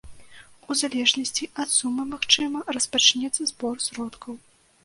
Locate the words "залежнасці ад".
0.79-1.69